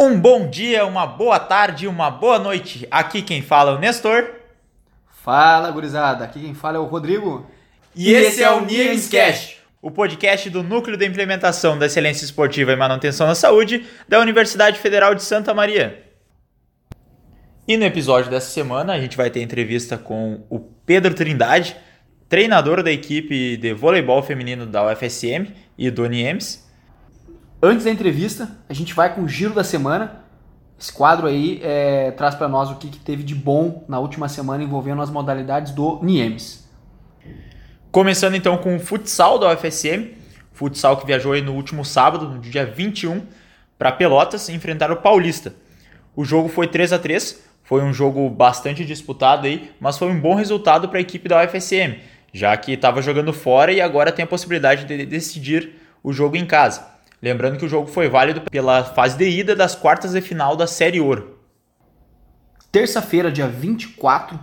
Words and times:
Um 0.00 0.16
bom 0.16 0.48
dia, 0.48 0.86
uma 0.86 1.04
boa 1.04 1.40
tarde, 1.40 1.88
uma 1.88 2.08
boa 2.08 2.38
noite. 2.38 2.86
Aqui 2.88 3.20
quem 3.20 3.42
fala 3.42 3.72
é 3.72 3.74
o 3.74 3.78
Nestor. 3.80 4.30
Fala, 5.08 5.72
gurizada. 5.72 6.24
Aqui 6.24 6.40
quem 6.40 6.54
fala 6.54 6.76
é 6.76 6.80
o 6.80 6.84
Rodrigo. 6.84 7.50
E, 7.96 8.12
esse 8.12 8.40
é 8.40 8.48
o 8.48 8.64
Niemes 8.64 9.08
Cash, 9.08 9.56
o 9.82 9.90
podcast 9.90 10.48
do 10.50 10.62
Núcleo 10.62 10.96
de 10.96 11.04
Implementação 11.04 11.76
da 11.76 11.86
Excelência 11.86 12.24
Esportiva 12.24 12.70
e 12.70 12.76
Manutenção 12.76 13.26
da 13.26 13.34
Saúde 13.34 13.86
da 14.08 14.20
Universidade 14.20 14.78
Federal 14.78 15.16
de 15.16 15.22
Santa 15.24 15.52
Maria. 15.52 16.00
E 17.66 17.76
no 17.76 17.84
episódio 17.84 18.30
dessa 18.30 18.50
semana 18.50 18.92
a 18.92 19.00
gente 19.00 19.16
vai 19.16 19.30
ter 19.30 19.42
entrevista 19.42 19.98
com 19.98 20.44
o 20.48 20.60
Pedro 20.60 21.12
Trindade, 21.12 21.76
treinador 22.28 22.84
da 22.84 22.92
equipe 22.92 23.56
de 23.56 23.74
voleibol 23.74 24.22
feminino 24.22 24.64
da 24.64 24.86
UFSM 24.86 25.52
e 25.76 25.90
do 25.90 26.06
Niemes. 26.06 26.67
Antes 27.60 27.84
da 27.84 27.90
entrevista, 27.90 28.48
a 28.68 28.72
gente 28.72 28.94
vai 28.94 29.12
com 29.12 29.22
o 29.22 29.28
giro 29.28 29.52
da 29.52 29.64
semana. 29.64 30.24
Esse 30.78 30.92
quadro 30.92 31.26
aí 31.26 31.60
é, 31.62 32.12
traz 32.12 32.36
para 32.36 32.46
nós 32.46 32.70
o 32.70 32.76
que, 32.76 32.88
que, 32.88 32.98
teve 32.98 33.24
de 33.24 33.34
bom 33.34 33.84
na 33.88 33.98
última 33.98 34.28
semana 34.28 34.62
envolvendo 34.62 35.02
as 35.02 35.10
modalidades 35.10 35.72
do 35.72 35.98
Niemes. 36.00 36.68
Começando 37.90 38.36
então 38.36 38.58
com 38.58 38.76
o 38.76 38.80
futsal 38.80 39.40
da 39.40 39.52
UFSM, 39.52 40.12
futsal 40.52 40.96
que 40.98 41.06
viajou 41.06 41.36
no 41.42 41.54
último 41.54 41.84
sábado, 41.84 42.28
no 42.28 42.38
dia 42.38 42.64
21, 42.64 43.22
para 43.76 43.90
Pelotas 43.90 44.48
enfrentar 44.48 44.92
o 44.92 44.96
Paulista. 44.96 45.52
O 46.14 46.24
jogo 46.24 46.48
foi 46.48 46.68
3 46.68 46.92
a 46.92 46.98
3 46.98 47.48
foi 47.68 47.82
um 47.82 47.92
jogo 47.92 48.30
bastante 48.30 48.82
disputado 48.82 49.46
aí, 49.46 49.72
mas 49.78 49.98
foi 49.98 50.08
um 50.08 50.18
bom 50.18 50.34
resultado 50.34 50.88
para 50.88 50.96
a 50.96 51.02
equipe 51.02 51.28
da 51.28 51.44
UFSM, 51.44 51.98
já 52.32 52.56
que 52.56 52.72
estava 52.72 53.02
jogando 53.02 53.30
fora 53.30 53.70
e 53.70 53.78
agora 53.78 54.10
tem 54.10 54.22
a 54.22 54.26
possibilidade 54.26 54.86
de 54.86 55.04
decidir 55.04 55.74
o 56.02 56.10
jogo 56.10 56.34
em 56.34 56.46
casa. 56.46 56.97
Lembrando 57.20 57.58
que 57.58 57.66
o 57.66 57.68
jogo 57.68 57.88
foi 57.88 58.08
válido 58.08 58.42
pela 58.42 58.84
fase 58.84 59.18
de 59.18 59.28
ida 59.28 59.56
das 59.56 59.74
quartas 59.74 60.12
de 60.12 60.20
final 60.20 60.54
da 60.54 60.68
Série 60.68 61.00
Ouro. 61.00 61.36
Terça-feira, 62.70 63.32
dia 63.32 63.48
24, 63.48 64.38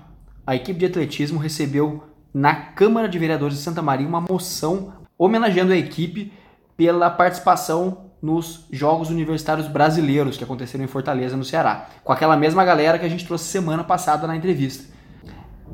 a 0.45 0.55
equipe 0.55 0.79
de 0.79 0.85
atletismo 0.85 1.39
recebeu 1.39 2.03
na 2.33 2.53
Câmara 2.53 3.07
de 3.07 3.17
Vereadores 3.17 3.57
de 3.57 3.63
Santa 3.63 3.81
Maria 3.81 4.05
uma 4.05 4.19
moção 4.19 4.93
homenageando 5.17 5.71
a 5.71 5.77
equipe 5.77 6.33
pela 6.75 7.09
participação 7.09 8.11
nos 8.21 8.67
Jogos 8.71 9.09
Universitários 9.09 9.67
Brasileiros 9.67 10.35
que 10.35 10.43
aconteceram 10.43 10.83
em 10.83 10.87
Fortaleza, 10.87 11.37
no 11.37 11.45
Ceará, 11.45 11.87
com 12.03 12.11
aquela 12.11 12.35
mesma 12.35 12.65
galera 12.65 12.99
que 12.99 13.05
a 13.05 13.09
gente 13.09 13.25
trouxe 13.25 13.45
semana 13.45 13.85
passada 13.85 14.27
na 14.27 14.35
entrevista. 14.35 14.93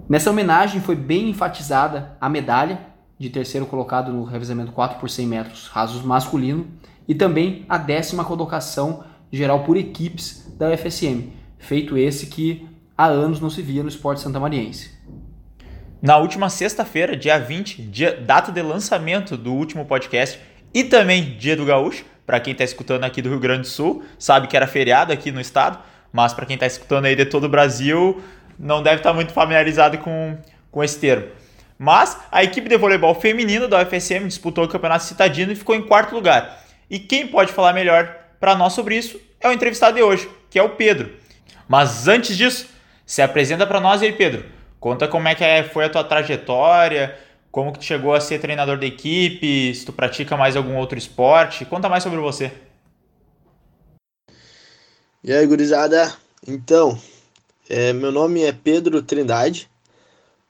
Nessa 0.07 0.29
homenagem 0.29 0.81
foi 0.81 0.95
bem 0.95 1.29
enfatizada 1.29 2.15
a 2.21 2.29
medalha 2.29 2.79
de 3.17 3.29
terceiro 3.29 3.65
colocado 3.65 4.11
no 4.11 4.23
revezamento 4.23 4.71
4 4.71 4.99
por 4.99 5.09
100 5.09 5.27
metros 5.27 5.67
rasos 5.67 6.03
masculino 6.03 6.67
e 7.07 7.15
também 7.15 7.65
a 7.67 7.77
décima 7.77 8.23
colocação 8.23 9.03
geral 9.31 9.63
por 9.63 9.77
equipes 9.77 10.53
da 10.57 10.69
UFSM, 10.69 11.29
feito 11.57 11.97
esse 11.97 12.27
que 12.27 12.67
há 12.97 13.05
anos 13.05 13.39
não 13.39 13.49
se 13.49 13.61
via 13.61 13.83
no 13.83 13.89
esporte 13.89 14.21
santamariense. 14.21 14.91
Na 16.01 16.17
última 16.17 16.49
sexta-feira, 16.49 17.15
dia 17.15 17.37
20, 17.37 17.81
dia, 17.83 18.15
data 18.15 18.51
de 18.51 18.61
lançamento 18.61 19.37
do 19.37 19.53
último 19.53 19.85
podcast 19.85 20.39
e 20.73 20.83
também 20.83 21.37
dia 21.37 21.55
do 21.55 21.65
gaúcho, 21.65 22.05
para 22.25 22.39
quem 22.39 22.53
está 22.53 22.63
escutando 22.63 23.03
aqui 23.03 23.21
do 23.21 23.29
Rio 23.29 23.39
Grande 23.39 23.61
do 23.61 23.67
Sul, 23.67 24.03
sabe 24.17 24.47
que 24.47 24.55
era 24.55 24.65
feriado 24.65 25.13
aqui 25.13 25.31
no 25.31 25.39
estado, 25.39 25.79
mas 26.11 26.33
para 26.33 26.45
quem 26.45 26.55
está 26.55 26.65
escutando 26.65 27.05
aí 27.05 27.15
de 27.15 27.25
todo 27.25 27.43
o 27.43 27.49
Brasil, 27.49 28.21
não 28.57 28.81
deve 28.81 28.97
estar 28.97 29.09
tá 29.09 29.15
muito 29.15 29.31
familiarizado 29.31 29.97
com, 29.99 30.37
com 30.71 30.83
esse 30.83 30.99
termo. 30.99 31.27
Mas 31.77 32.17
a 32.31 32.43
equipe 32.43 32.69
de 32.69 32.77
voleibol 32.77 33.15
feminino 33.15 33.67
da 33.67 33.81
UFSM 33.81 34.27
disputou 34.27 34.65
o 34.65 34.67
Campeonato 34.67 35.03
Citadino 35.03 35.51
e 35.51 35.55
ficou 35.55 35.75
em 35.75 35.81
quarto 35.81 36.13
lugar. 36.13 36.63
E 36.91 36.99
quem 36.99 37.25
pode 37.25 37.53
falar 37.53 37.71
melhor 37.71 38.13
para 38.37 38.53
nós 38.53 38.73
sobre 38.73 38.97
isso 38.97 39.17
é 39.39 39.47
o 39.47 39.53
entrevistado 39.53 39.95
de 39.95 40.03
hoje, 40.03 40.29
que 40.49 40.59
é 40.59 40.63
o 40.63 40.75
Pedro. 40.75 41.15
Mas 41.65 42.09
antes 42.09 42.35
disso, 42.35 42.67
se 43.05 43.21
apresenta 43.21 43.65
para 43.65 43.79
nós 43.79 44.01
aí, 44.01 44.11
Pedro. 44.11 44.43
Conta 44.77 45.07
como 45.07 45.25
é 45.29 45.33
que 45.33 45.41
é, 45.41 45.63
foi 45.63 45.85
a 45.85 45.89
tua 45.89 46.03
trajetória, 46.03 47.17
como 47.49 47.71
que 47.71 47.79
tu 47.79 47.85
chegou 47.85 48.13
a 48.13 48.19
ser 48.19 48.39
treinador 48.39 48.77
da 48.77 48.85
equipe? 48.85 49.73
Se 49.73 49.85
tu 49.85 49.93
pratica 49.93 50.35
mais 50.35 50.57
algum 50.57 50.75
outro 50.75 50.97
esporte? 50.97 51.63
Conta 51.63 51.87
mais 51.87 52.03
sobre 52.03 52.19
você. 52.19 52.51
E 55.23 55.31
aí, 55.31 55.47
gurizada? 55.47 56.13
Então, 56.45 56.99
é, 57.69 57.93
meu 57.93 58.11
nome 58.11 58.43
é 58.43 58.51
Pedro 58.51 59.01
Trindade. 59.01 59.69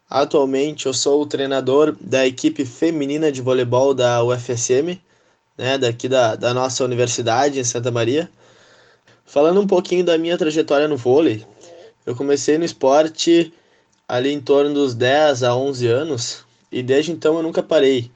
Atualmente 0.10 0.88
eu 0.88 0.94
sou 0.94 1.22
o 1.22 1.26
treinador 1.28 1.96
da 2.02 2.26
equipe 2.26 2.66
feminina 2.66 3.32
de 3.32 3.44
voleibol 3.44 3.94
da 3.94 4.24
UFSM, 4.24 5.00
né, 5.58 5.78
daqui 5.78 6.08
da, 6.08 6.36
da 6.36 6.54
nossa 6.54 6.84
universidade 6.84 7.60
em 7.60 7.64
Santa 7.64 7.92
Maria. 7.92 8.30
Falando 9.26 9.62
um 9.62 9.68
pouquinho 9.68 10.04
da 10.04 10.18
minha 10.18 10.38
trajetória 10.38 10.88
no 10.88 10.98
vôlei, 10.98 11.46
eu 12.06 12.16
comecei 12.16 12.58
no 12.58 12.66
esporte 12.66 13.54
ali 14.08 14.32
em 14.32 14.42
torno 14.42 14.74
dos 14.74 14.94
10 14.94 15.44
a 15.44 15.56
11 15.56 15.88
anos, 15.88 16.46
e 16.72 16.84
desde 16.84 17.12
então 17.12 17.38
eu 17.38 17.44
nunca 17.44 17.64
parei. 17.64 18.12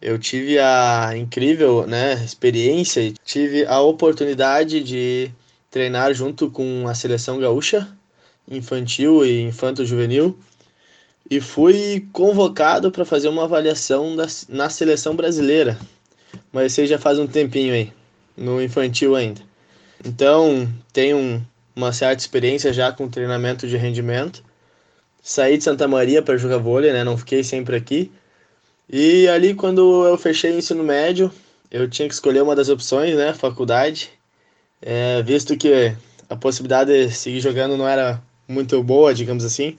Eu 0.00 0.18
tive 0.18 0.58
a 0.58 1.12
incrível 1.16 1.86
né, 1.86 2.14
experiência 2.24 3.00
e 3.00 3.14
tive 3.24 3.64
a 3.66 3.80
oportunidade 3.80 4.80
de 4.82 5.30
treinar 5.70 6.14
junto 6.14 6.50
com 6.50 6.86
a 6.86 6.94
seleção 6.94 7.40
gaúcha, 7.40 7.88
infantil 8.48 9.24
e 9.24 9.40
infanto-juvenil, 9.40 10.38
e 11.28 11.40
fui 11.40 12.06
convocado 12.12 12.90
para 12.92 13.04
fazer 13.04 13.28
uma 13.28 13.44
avaliação 13.44 14.14
da, 14.14 14.26
na 14.48 14.68
seleção 14.68 15.16
brasileira. 15.16 15.78
Mas 16.52 16.72
isso 16.72 16.86
já 16.86 16.98
faz 16.98 17.18
um 17.18 17.26
tempinho 17.26 17.74
aí, 17.74 17.92
no 18.36 18.62
infantil 18.62 19.16
ainda. 19.16 19.40
Então, 20.04 20.68
tenho 20.92 21.44
uma 21.74 21.92
certa 21.92 22.20
experiência 22.20 22.72
já 22.72 22.92
com 22.92 23.08
treinamento 23.08 23.66
de 23.66 23.76
rendimento 23.76 24.42
saí 25.24 25.56
de 25.56 25.64
Santa 25.64 25.88
Maria 25.88 26.20
para 26.20 26.36
jogar 26.36 26.58
vôlei, 26.58 26.92
né? 26.92 27.02
Não 27.02 27.16
fiquei 27.16 27.42
sempre 27.42 27.74
aqui. 27.74 28.12
E 28.88 29.26
ali 29.28 29.54
quando 29.54 30.06
eu 30.06 30.18
fechei 30.18 30.52
o 30.52 30.58
ensino 30.58 30.84
médio, 30.84 31.32
eu 31.70 31.88
tinha 31.88 32.06
que 32.06 32.12
escolher 32.12 32.42
uma 32.42 32.54
das 32.54 32.68
opções, 32.68 33.16
né? 33.16 33.32
Faculdade. 33.32 34.10
É, 34.82 35.22
visto 35.22 35.56
que 35.56 35.96
a 36.28 36.36
possibilidade 36.36 37.06
de 37.06 37.14
seguir 37.14 37.40
jogando 37.40 37.74
não 37.74 37.88
era 37.88 38.22
muito 38.46 38.82
boa, 38.82 39.14
digamos 39.14 39.44
assim. 39.46 39.78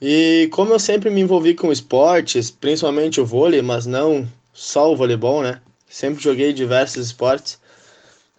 E 0.00 0.48
como 0.50 0.72
eu 0.72 0.78
sempre 0.78 1.10
me 1.10 1.20
envolvi 1.20 1.54
com 1.54 1.70
esportes, 1.70 2.50
principalmente 2.50 3.20
o 3.20 3.26
vôlei, 3.26 3.60
mas 3.60 3.84
não 3.84 4.26
só 4.54 4.90
o 4.90 4.96
voleibol, 4.96 5.42
né? 5.42 5.60
Sempre 5.88 6.22
joguei 6.22 6.52
diversos 6.52 7.06
esportes. 7.06 7.60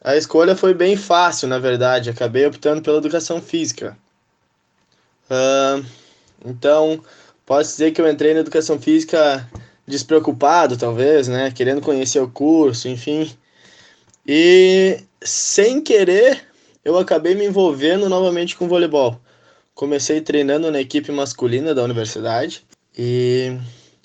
A 0.01 0.15
escolha 0.15 0.55
foi 0.55 0.73
bem 0.73 0.95
fácil, 0.95 1.47
na 1.47 1.59
verdade. 1.59 2.09
Acabei 2.09 2.45
optando 2.45 2.81
pela 2.81 2.97
educação 2.97 3.41
física. 3.41 3.97
Uh, 5.29 5.85
então, 6.45 7.03
posso 7.45 7.71
dizer 7.71 7.91
que 7.91 7.99
eu 7.99 8.09
entrei 8.09 8.33
na 8.33 8.39
educação 8.39 8.79
física 8.79 9.47
despreocupado, 9.85 10.77
talvez, 10.77 11.27
né? 11.27 11.51
Querendo 11.51 11.81
conhecer 11.81 12.19
o 12.19 12.29
curso, 12.29 12.87
enfim. 12.87 13.31
E 14.25 14.99
sem 15.21 15.81
querer, 15.81 16.47
eu 16.83 16.97
acabei 16.97 17.35
me 17.35 17.45
envolvendo 17.45 18.07
novamente 18.07 18.55
com 18.55 18.67
voleibol. 18.67 19.19
Comecei 19.73 20.21
treinando 20.21 20.71
na 20.71 20.79
equipe 20.79 21.11
masculina 21.11 21.75
da 21.75 21.83
universidade 21.83 22.65
e 22.97 23.57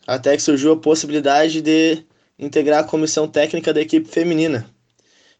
até 0.06 0.36
que 0.36 0.42
surgiu 0.42 0.72
a 0.72 0.76
possibilidade 0.76 1.60
de 1.60 2.04
integrar 2.38 2.80
a 2.80 2.86
comissão 2.86 3.28
técnica 3.28 3.72
da 3.72 3.80
equipe 3.80 4.08
feminina. 4.08 4.66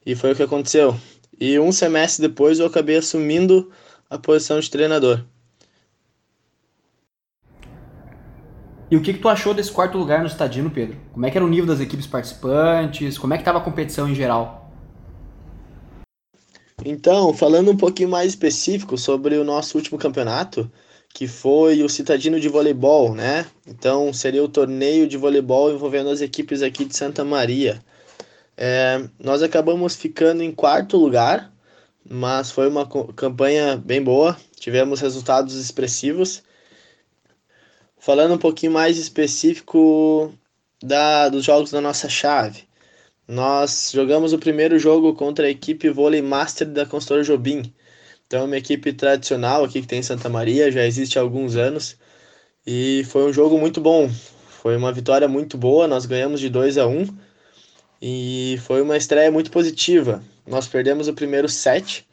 E 0.05 0.15
foi 0.15 0.33
o 0.33 0.37
que 0.37 0.43
aconteceu. 0.43 0.97
E 1.41 1.59
um 1.59 1.73
semestre 1.73 2.27
depois 2.27 2.59
eu 2.59 2.67
acabei 2.67 2.97
assumindo 2.97 3.71
a 4.09 4.19
posição 4.19 4.61
de 4.61 4.71
treinador. 4.71 5.25
E 8.91 8.97
o 8.97 9.01
que, 9.01 9.13
que 9.13 9.21
tu 9.21 9.29
achou 9.29 9.55
desse 9.55 9.71
quarto 9.71 9.97
lugar 9.97 10.21
no 10.21 10.27
Estadino, 10.27 10.69
Pedro? 10.69 10.97
Como 11.13 11.25
é 11.25 11.31
que 11.31 11.39
era 11.39 11.45
o 11.45 11.49
nível 11.49 11.67
das 11.67 11.79
equipes 11.79 12.09
participantes? 12.09 13.17
Como 13.17 13.33
é 13.33 13.37
que 13.37 13.43
estava 13.43 13.59
a 13.59 13.63
competição 13.63 14.09
em 14.09 14.15
geral? 14.15 14.69
Então, 16.85 17.33
falando 17.33 17.71
um 17.71 17.77
pouquinho 17.77 18.09
mais 18.09 18.31
específico 18.31 18.99
sobre 18.99 19.37
o 19.37 19.45
nosso 19.45 19.79
último 19.79 19.97
campeonato, 19.97 20.71
que 21.13 21.27
foi 21.27 21.83
o 21.83 21.89
Citadino 21.89 22.41
de 22.41 22.49
Voleibol, 22.49 23.15
né? 23.15 23.47
Então, 23.67 24.13
seria 24.13 24.43
o 24.43 24.49
torneio 24.49 25.07
de 25.07 25.17
voleibol 25.17 25.73
envolvendo 25.73 26.11
as 26.11 26.21
equipes 26.21 26.63
aqui 26.63 26.85
de 26.85 26.97
Santa 26.97 27.25
Maria. 27.25 27.83
É, 28.57 29.09
nós 29.19 29.43
acabamos 29.43 29.97
ficando 29.97 30.43
em 30.43 30.53
quarto 30.53 30.97
lugar, 30.97 31.53
mas 32.09 32.51
foi 32.51 32.69
uma 32.69 32.87
campanha 33.15 33.77
bem 33.77 34.03
boa, 34.03 34.37
tivemos 34.59 35.01
resultados 35.01 35.55
expressivos 35.55 36.43
Falando 38.01 38.33
um 38.33 38.39
pouquinho 38.39 38.73
mais 38.73 38.97
específico 38.97 40.33
da, 40.83 41.29
dos 41.29 41.45
jogos 41.45 41.71
da 41.71 41.83
nossa 41.83 42.09
chave. 42.09 42.63
Nós 43.29 43.91
jogamos 43.93 44.33
o 44.33 44.39
primeiro 44.39 44.79
jogo 44.79 45.15
contra 45.15 45.47
a 45.47 45.51
equipe 45.51 45.91
Vôlei 45.91 46.23
Master 46.23 46.67
da 46.67 46.87
Consultora 46.87 47.23
Jobim. 47.23 47.75
Então, 48.31 48.43
é 48.43 48.45
uma 48.45 48.57
equipe 48.57 48.93
tradicional 48.93 49.65
aqui 49.65 49.81
que 49.81 49.89
tem 49.89 49.99
em 49.99 50.05
Santa 50.05 50.29
Maria, 50.29 50.71
já 50.71 50.87
existe 50.87 51.19
há 51.19 51.21
alguns 51.21 51.57
anos. 51.57 51.97
E 52.65 53.03
foi 53.09 53.29
um 53.29 53.33
jogo 53.33 53.59
muito 53.59 53.81
bom. 53.81 54.09
Foi 54.63 54.77
uma 54.77 54.93
vitória 54.93 55.27
muito 55.27 55.59
boa, 55.59 55.89
nós 55.89 56.07
ganhamos 56.07 56.39
de 56.39 56.49
2 56.49 56.79
a 56.79 56.87
1 56.87 57.01
um, 57.01 57.09
e 58.01 58.57
foi 58.65 58.83
uma 58.83 58.97
estreia 58.97 59.33
muito 59.33 59.51
positiva. 59.51 60.23
Nós 60.47 60.69
perdemos 60.69 61.09
o 61.09 61.13
primeiro 61.13 61.49
set, 61.49 62.07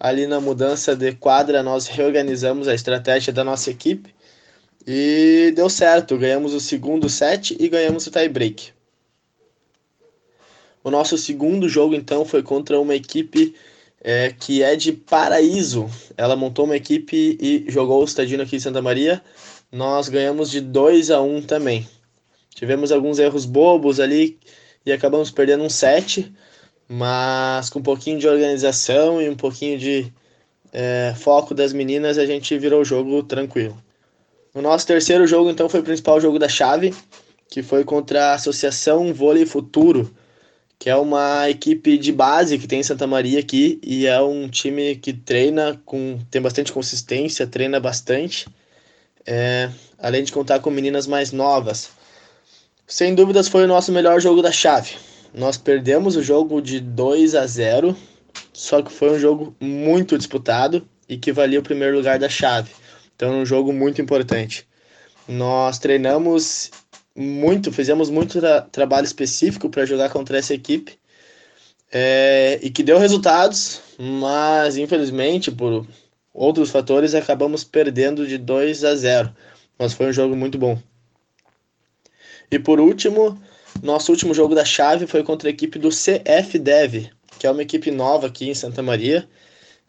ali 0.00 0.26
na 0.26 0.40
mudança 0.40 0.96
de 0.96 1.12
quadra 1.12 1.62
nós 1.62 1.86
reorganizamos 1.86 2.66
a 2.66 2.72
estratégia 2.72 3.30
da 3.30 3.44
nossa 3.44 3.70
equipe 3.70 4.14
e 4.86 5.52
deu 5.54 5.68
certo, 5.68 6.16
ganhamos 6.16 6.54
o 6.54 6.60
segundo 6.60 7.10
set 7.10 7.54
e 7.60 7.68
ganhamos 7.68 8.06
o 8.06 8.10
tie 8.10 8.26
break. 8.26 8.72
O 10.82 10.90
nosso 10.90 11.18
segundo 11.18 11.68
jogo 11.68 11.94
então 11.94 12.24
foi 12.24 12.42
contra 12.42 12.80
uma 12.80 12.94
equipe 12.94 13.54
é, 14.02 14.32
que 14.38 14.62
é 14.62 14.76
de 14.76 14.92
Paraíso. 14.92 15.88
Ela 16.16 16.36
montou 16.36 16.64
uma 16.64 16.76
equipe 16.76 17.36
e 17.40 17.64
jogou 17.68 18.00
o 18.00 18.04
Estadino 18.04 18.42
aqui 18.42 18.56
em 18.56 18.60
Santa 18.60 18.82
Maria. 18.82 19.22
Nós 19.70 20.08
ganhamos 20.08 20.50
de 20.50 20.60
2 20.60 21.10
a 21.10 21.20
1 21.20 21.42
também. 21.42 21.86
Tivemos 22.54 22.90
alguns 22.90 23.18
erros 23.18 23.44
bobos 23.44 24.00
ali 24.00 24.38
e 24.84 24.92
acabamos 24.92 25.30
perdendo 25.30 25.64
um 25.64 25.70
set, 25.70 26.32
mas 26.88 27.70
com 27.70 27.78
um 27.78 27.82
pouquinho 27.82 28.18
de 28.18 28.26
organização 28.26 29.20
e 29.20 29.28
um 29.28 29.36
pouquinho 29.36 29.78
de 29.78 30.12
é, 30.72 31.14
foco 31.16 31.54
das 31.54 31.72
meninas, 31.72 32.18
a 32.18 32.26
gente 32.26 32.58
virou 32.58 32.80
o 32.80 32.84
jogo 32.84 33.22
tranquilo. 33.22 33.80
O 34.54 34.62
nosso 34.62 34.86
terceiro 34.86 35.26
jogo, 35.26 35.50
então, 35.50 35.68
foi 35.68 35.80
o 35.80 35.84
principal 35.84 36.20
jogo 36.20 36.38
da 36.38 36.48
chave, 36.48 36.94
que 37.48 37.62
foi 37.62 37.84
contra 37.84 38.30
a 38.30 38.34
Associação 38.34 39.12
Vôlei 39.12 39.46
Futuro, 39.46 40.12
que 40.78 40.88
é 40.88 40.96
uma 40.96 41.50
equipe 41.50 41.98
de 41.98 42.12
base 42.12 42.58
que 42.58 42.68
tem 42.68 42.80
em 42.80 42.84
Santa 42.84 43.06
Maria 43.06 43.40
aqui 43.40 43.80
e 43.82 44.06
é 44.06 44.20
um 44.20 44.48
time 44.48 44.94
que 44.96 45.12
treina 45.12 45.80
com 45.84 46.18
tem 46.30 46.40
bastante 46.40 46.72
consistência, 46.72 47.46
treina 47.46 47.80
bastante, 47.80 48.46
é, 49.26 49.70
além 49.98 50.22
de 50.22 50.32
contar 50.32 50.60
com 50.60 50.70
meninas 50.70 51.06
mais 51.06 51.32
novas. 51.32 51.90
Sem 52.86 53.14
dúvidas 53.14 53.48
foi 53.48 53.64
o 53.64 53.68
nosso 53.68 53.90
melhor 53.90 54.20
jogo 54.20 54.40
da 54.40 54.52
chave. 54.52 54.94
Nós 55.34 55.58
perdemos 55.58 56.16
o 56.16 56.22
jogo 56.22 56.62
de 56.62 56.80
2 56.80 57.34
a 57.34 57.46
0, 57.46 57.96
só 58.52 58.80
que 58.80 58.90
foi 58.90 59.10
um 59.10 59.18
jogo 59.18 59.54
muito 59.60 60.16
disputado 60.16 60.86
e 61.08 61.16
que 61.16 61.32
valia 61.32 61.60
o 61.60 61.62
primeiro 61.62 61.96
lugar 61.96 62.18
da 62.18 62.28
chave. 62.28 62.70
Então, 63.14 63.40
um 63.40 63.44
jogo 63.44 63.72
muito 63.72 64.00
importante. 64.00 64.66
Nós 65.26 65.78
treinamos 65.78 66.70
muito, 67.18 67.72
fizemos 67.72 68.08
muito 68.10 68.40
tra 68.40 68.60
trabalho 68.60 69.04
específico 69.04 69.68
para 69.68 69.84
jogar 69.84 70.08
contra 70.10 70.38
essa 70.38 70.54
equipe 70.54 70.96
é, 71.90 72.60
e 72.62 72.70
que 72.70 72.82
deu 72.82 72.98
resultados, 72.98 73.80
mas 73.98 74.76
infelizmente 74.76 75.50
por 75.50 75.84
outros 76.32 76.70
fatores 76.70 77.14
acabamos 77.14 77.64
perdendo 77.64 78.26
de 78.26 78.38
2 78.38 78.84
a 78.84 78.94
0. 78.94 79.34
Mas 79.76 79.92
foi 79.92 80.06
um 80.06 80.12
jogo 80.12 80.36
muito 80.36 80.56
bom. 80.58 80.80
E 82.50 82.58
por 82.58 82.78
último, 82.78 83.40
nosso 83.82 84.12
último 84.12 84.32
jogo 84.32 84.54
da 84.54 84.64
chave 84.64 85.06
foi 85.06 85.22
contra 85.24 85.48
a 85.48 85.50
equipe 85.50 85.78
do 85.78 85.88
CF 85.88 86.58
Dev, 86.58 87.10
que 87.38 87.46
é 87.46 87.50
uma 87.50 87.62
equipe 87.62 87.90
nova 87.90 88.28
aqui 88.28 88.48
em 88.48 88.54
Santa 88.54 88.82
Maria, 88.82 89.28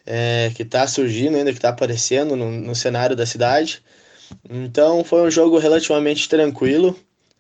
é, 0.06 0.52
que 0.56 0.64
está 0.64 0.88
surgindo 0.88 1.38
ainda, 1.38 1.52
que 1.52 1.58
está 1.58 1.70
aparecendo 1.70 2.36
no, 2.36 2.50
no, 2.50 2.75
cenário 2.75 3.16
da 3.16 3.25
cidade. 3.25 3.84
Então 4.50 5.04
foi 5.04 5.22
um 5.22 5.32
jogo 5.32 5.58
relativamente 5.58 6.28
tranquilo. 6.28 6.98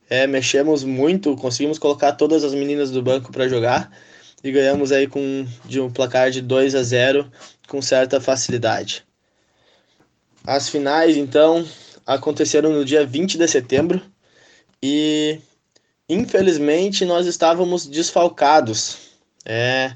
É, 0.09 0.25
mexemos 0.25 0.83
muito, 0.83 1.35
conseguimos 1.35 1.77
colocar 1.77 2.13
todas 2.13 2.43
as 2.43 2.53
meninas 2.53 2.89
do 2.89 3.01
banco 3.01 3.31
para 3.31 3.47
jogar 3.47 3.91
e 4.43 4.51
ganhamos 4.51 4.91
aí 4.91 5.07
com 5.07 5.45
de 5.65 5.79
um 5.79 5.91
placar 5.91 6.31
de 6.31 6.41
2 6.41 6.73
a 6.73 6.81
0 6.81 7.31
com 7.67 7.81
certa 7.81 8.19
facilidade. 8.19 9.03
As 10.43 10.67
finais 10.67 11.15
então 11.15 11.65
aconteceram 12.05 12.71
no 12.71 12.83
dia 12.83 13.05
20 13.05 13.37
de 13.37 13.47
setembro 13.47 14.01
e 14.81 15.39
infelizmente 16.07 17.05
nós 17.05 17.27
estávamos 17.27 17.85
desfalcados. 17.85 18.97
É, 19.45 19.95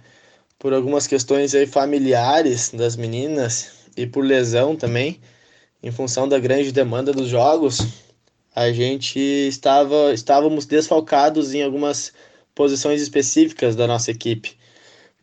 por 0.63 0.73
algumas 0.73 1.05
questões 1.05 1.53
aí 1.53 1.67
familiares 1.67 2.69
das 2.69 2.95
meninas 2.95 3.71
e 3.97 4.07
por 4.07 4.23
lesão 4.23 4.77
também, 4.77 5.19
em 5.83 5.91
função 5.91 6.25
da 6.25 6.39
grande 6.39 6.71
demanda 6.71 7.11
dos 7.11 7.27
jogos, 7.27 7.79
a 8.55 8.71
gente 8.71 9.19
estava 9.19 10.13
estávamos 10.13 10.65
desfalcados 10.65 11.53
em 11.53 11.63
algumas 11.63 12.13
posições 12.53 13.01
específicas 13.01 13.75
da 13.75 13.87
nossa 13.87 14.11
equipe. 14.11 14.57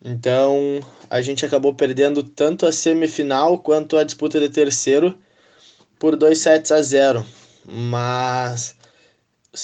Então, 0.04 0.80
a 1.08 1.20
gente 1.20 1.44
acabou 1.44 1.74
perdendo 1.74 2.22
tanto 2.22 2.66
a 2.66 2.72
semifinal 2.72 3.58
quanto 3.58 3.96
a 3.96 4.04
disputa 4.04 4.40
de 4.40 4.48
terceiro 4.48 5.16
por 5.98 6.16
2 6.16 6.38
sets 6.38 6.72
a 6.72 6.82
0. 6.82 7.24
Mas 7.66 8.74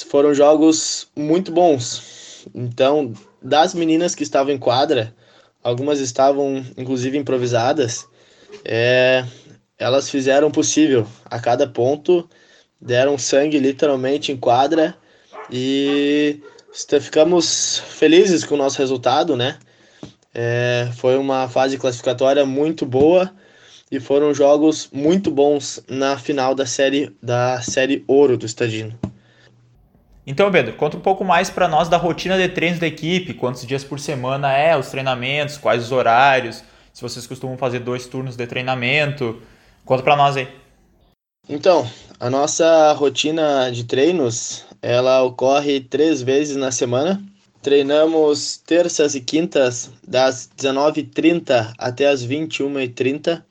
foram 0.08 0.34
jogos 0.34 1.08
muito 1.16 1.50
bons. 1.50 2.46
Então, 2.54 3.12
das 3.42 3.74
meninas 3.74 4.14
que 4.14 4.22
estavam 4.22 4.52
em 4.52 4.58
quadra, 4.58 5.14
algumas 5.62 5.98
estavam 5.98 6.64
inclusive 6.76 7.16
improvisadas, 7.16 8.06
é, 8.64 9.24
elas 9.78 10.10
fizeram 10.10 10.48
o 10.48 10.52
possível. 10.52 11.06
A 11.24 11.40
cada 11.40 11.66
ponto 11.66 12.28
deram 12.81 13.17
sangue 13.19 13.58
literalmente 13.58 14.32
em 14.32 14.37
quadra 14.37 14.96
e 15.50 16.40
ficamos 17.00 17.78
felizes 17.78 18.44
com 18.44 18.55
o 18.55 18.58
nosso 18.58 18.78
resultado, 18.78 19.37
né? 19.37 19.58
É, 20.34 20.90
foi 20.96 21.17
uma 21.17 21.49
fase 21.49 21.78
classificatória 21.78 22.44
muito 22.44 22.84
boa 22.84 23.32
e 23.90 23.99
foram 23.99 24.34
jogos 24.34 24.88
muito 24.93 25.31
bons 25.31 25.82
na 25.88 26.19
final 26.19 26.55
da 26.55 26.67
série 26.67 27.14
da 27.23 27.61
série 27.62 28.05
Ouro 28.06 28.37
do 28.37 28.44
Estadino. 28.44 28.99
Então, 30.26 30.50
Pedro, 30.50 30.75
conta 30.75 30.96
um 30.96 31.00
pouco 31.00 31.25
mais 31.25 31.49
para 31.49 31.69
nós 31.69 31.88
da 31.88 31.96
rotina 31.96 32.37
de 32.37 32.49
treinos 32.49 32.81
da 32.81 32.87
equipe, 32.87 33.32
quantos 33.32 33.64
dias 33.64 33.84
por 33.84 34.00
semana 34.00 34.52
é 34.52 34.76
os 34.76 34.90
treinamentos, 34.90 35.56
quais 35.56 35.84
os 35.84 35.93
horários, 35.93 36.64
se 36.93 37.00
vocês 37.00 37.26
costumam 37.26 37.56
fazer 37.56 37.78
dois 37.78 38.06
turnos 38.06 38.37
de 38.37 38.46
treinamento. 38.46 39.40
Conta 39.84 40.02
para 40.02 40.17
nós 40.17 40.37
aí. 40.37 40.49
Então, 41.49 41.88
a 42.18 42.30
nossa 42.30 42.92
rotina 42.92 43.70
de 43.70 43.84
treinos, 43.84 44.64
ela 44.80 45.22
ocorre 45.22 45.80
três 45.80 46.22
vezes 46.22 46.56
na 46.56 46.70
semana. 46.70 47.22
Treinamos 47.62 48.56
terças 48.58 49.14
e 49.14 49.20
quintas 49.20 49.90
das 50.06 50.48
19h30 50.56 51.74
até 51.76 52.06
as 52.06 52.26
21h30 52.26 53.42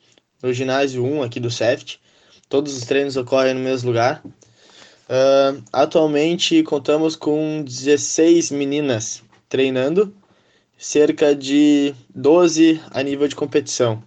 no 0.42 0.54
ginásio 0.54 1.06
1 1.06 1.24
aqui 1.24 1.40
do 1.40 1.52
SEFT. 1.52 2.00
Todos 2.50 2.76
os 2.76 2.86
treinos 2.86 3.18
ocorrem 3.18 3.54
no 3.54 3.60
mesmo 3.60 3.90
lugar. 3.90 4.24
Uh, 4.26 5.62
atualmente 5.72 6.64
contamos 6.64 7.16
com 7.16 7.64
16 7.64 8.50
meninas 8.50 9.22
treinando, 9.48 10.12
cerca 10.78 11.36
de 11.36 11.94
12 12.16 12.82
a 12.90 13.04
nível 13.04 13.28
de 13.28 13.36
competição. 13.36 14.02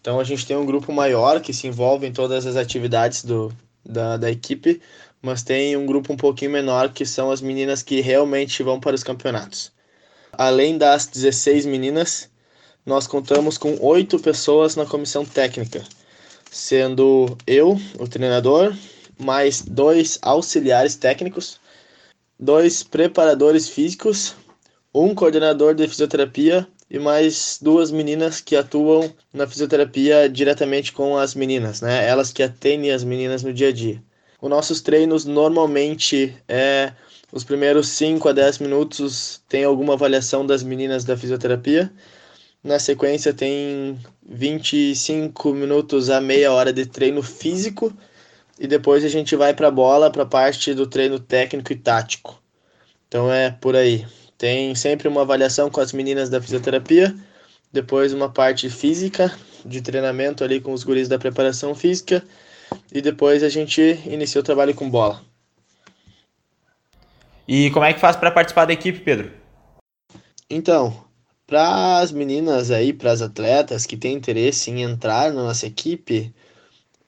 Então 0.00 0.20
a 0.20 0.24
gente 0.24 0.44
tem 0.44 0.56
um 0.56 0.66
grupo 0.66 0.92
maior 0.92 1.40
que 1.40 1.54
se 1.54 1.66
envolve 1.66 2.06
em 2.06 2.12
todas 2.12 2.44
as 2.46 2.56
atividades 2.56 3.24
do, 3.24 3.52
da, 3.84 4.16
da 4.16 4.30
equipe, 4.30 4.80
mas 5.20 5.42
tem 5.42 5.76
um 5.76 5.86
grupo 5.86 6.12
um 6.12 6.16
pouquinho 6.16 6.50
menor 6.50 6.92
que 6.92 7.06
são 7.06 7.30
as 7.30 7.40
meninas 7.40 7.82
que 7.82 8.00
realmente 8.00 8.62
vão 8.62 8.80
para 8.80 8.94
os 8.94 9.02
campeonatos. 9.04 9.72
Além 10.32 10.78
das 10.78 11.06
16 11.06 11.66
meninas, 11.66 12.30
nós 12.84 13.06
contamos 13.06 13.58
com 13.58 13.76
oito 13.80 14.18
pessoas 14.18 14.74
na 14.74 14.84
comissão 14.84 15.24
técnica, 15.24 15.84
sendo 16.50 17.36
eu, 17.46 17.80
o 17.98 18.08
treinador, 18.08 18.74
mais 19.18 19.62
dois 19.62 20.18
auxiliares 20.22 20.96
técnicos, 20.96 21.60
dois 22.38 22.82
preparadores 22.82 23.68
físicos, 23.68 24.34
um 24.92 25.14
coordenador 25.14 25.74
de 25.74 25.86
fisioterapia 25.86 26.66
e 26.92 26.98
mais 26.98 27.58
duas 27.58 27.90
meninas 27.90 28.38
que 28.42 28.54
atuam 28.54 29.10
na 29.32 29.46
fisioterapia 29.46 30.28
diretamente 30.28 30.92
com 30.92 31.16
as 31.16 31.34
meninas, 31.34 31.80
né? 31.80 32.06
Elas 32.06 32.30
que 32.30 32.42
atendem 32.42 32.90
as 32.90 33.02
meninas 33.02 33.42
no 33.42 33.50
dia 33.50 33.68
a 33.68 33.72
dia. 33.72 34.02
Os 34.42 34.50
nossos 34.50 34.82
treinos 34.82 35.24
normalmente 35.24 36.36
é 36.46 36.92
os 37.32 37.44
primeiros 37.44 37.88
5 37.88 38.28
a 38.28 38.32
10 38.32 38.58
minutos 38.58 39.40
tem 39.48 39.64
alguma 39.64 39.94
avaliação 39.94 40.44
das 40.44 40.62
meninas 40.62 41.02
da 41.02 41.16
fisioterapia. 41.16 41.90
Na 42.62 42.78
sequência 42.78 43.32
tem 43.32 43.98
25 44.28 45.54
minutos 45.54 46.10
a 46.10 46.20
meia 46.20 46.52
hora 46.52 46.74
de 46.74 46.84
treino 46.84 47.22
físico 47.22 47.90
e 48.60 48.66
depois 48.66 49.02
a 49.02 49.08
gente 49.08 49.34
vai 49.34 49.54
para 49.54 49.68
a 49.68 49.70
bola, 49.70 50.10
para 50.10 50.24
a 50.24 50.26
parte 50.26 50.74
do 50.74 50.86
treino 50.86 51.18
técnico 51.18 51.72
e 51.72 51.76
tático. 51.76 52.38
Então 53.08 53.32
é 53.32 53.50
por 53.50 53.76
aí. 53.76 54.04
Tem 54.42 54.74
sempre 54.74 55.06
uma 55.06 55.20
avaliação 55.20 55.70
com 55.70 55.80
as 55.80 55.92
meninas 55.92 56.28
da 56.28 56.42
fisioterapia, 56.42 57.14
depois 57.72 58.12
uma 58.12 58.28
parte 58.28 58.68
física 58.68 59.32
de 59.64 59.80
treinamento 59.80 60.42
ali 60.42 60.60
com 60.60 60.72
os 60.72 60.82
guris 60.82 61.06
da 61.06 61.16
preparação 61.16 61.76
física 61.76 62.24
e 62.92 63.00
depois 63.00 63.44
a 63.44 63.48
gente 63.48 63.80
inicia 64.04 64.40
o 64.40 64.42
trabalho 64.42 64.74
com 64.74 64.90
bola. 64.90 65.22
E 67.46 67.70
como 67.70 67.84
é 67.84 67.92
que 67.92 68.00
faz 68.00 68.16
para 68.16 68.32
participar 68.32 68.64
da 68.64 68.72
equipe, 68.72 68.98
Pedro? 68.98 69.30
Então, 70.50 71.04
para 71.46 72.00
as 72.00 72.10
meninas 72.10 72.72
aí, 72.72 72.92
para 72.92 73.12
as 73.12 73.22
atletas 73.22 73.86
que 73.86 73.96
têm 73.96 74.16
interesse 74.16 74.72
em 74.72 74.82
entrar 74.82 75.32
na 75.32 75.44
nossa 75.44 75.68
equipe, 75.68 76.34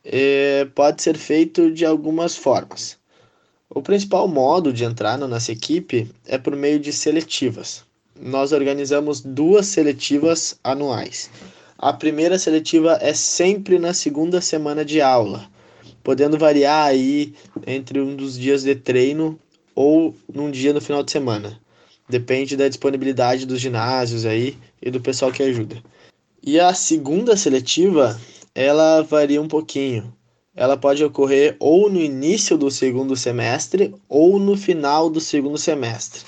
é, 0.05 0.67
pode 0.67 1.03
ser 1.03 1.19
feito 1.19 1.73
de 1.73 1.85
algumas 1.85 2.37
formas. 2.37 2.97
O 3.75 3.83
principal 3.83 4.29
modo 4.29 4.73
de 4.73 4.85
entrar 4.85 5.19
na 5.19 5.27
nossa 5.27 5.51
equipe 5.51 6.09
é 6.25 6.39
por 6.39 6.55
meio 6.55 6.79
de 6.79 6.93
seletivas. 6.93 7.83
nós 8.21 8.53
organizamos 8.53 9.21
duas 9.21 9.67
seletivas 9.67 10.57
anuais. 10.63 11.29
A 11.77 11.93
primeira 11.93 12.39
seletiva 12.39 12.97
é 13.01 13.13
sempre 13.13 13.77
na 13.77 13.93
segunda 13.93 14.41
semana 14.41 14.85
de 14.85 15.01
aula, 15.01 15.51
podendo 16.05 16.39
variar 16.39 16.87
aí 16.87 17.35
entre 17.67 18.01
um 18.01 18.15
dos 18.15 18.39
dias 18.39 18.63
de 18.63 18.77
treino 18.77 19.37
ou 19.75 20.15
num 20.33 20.53
dia 20.53 20.73
no 20.73 20.81
final 20.81 21.03
de 21.03 21.11
semana. 21.11 21.61
Depende 22.09 22.57
da 22.57 22.69
disponibilidade 22.69 23.45
dos 23.45 23.61
ginásios 23.61 24.25
aí 24.25 24.57
e 24.81 24.93
do 24.93 25.01
pessoal 25.01 25.33
que 25.33 25.43
ajuda. 25.43 25.83
E 26.41 26.61
a 26.61 26.73
segunda 26.73 27.37
seletiva, 27.37 28.21
ela 28.55 29.03
varia 29.03 29.43
um 29.43 29.49
pouquinho. 29.49 30.15
Ela 30.57 30.77
pode 30.77 31.03
ocorrer 31.03 31.57
ou 31.59 31.91
no 31.91 32.01
início 32.01 32.57
do 32.57 32.71
segundo 32.71 33.17
semestre 33.17 33.93
ou 34.09 34.39
no 34.39 34.57
final 34.57 35.11
do 35.11 35.21
segundo 35.21 35.59
semestre. 35.59 36.23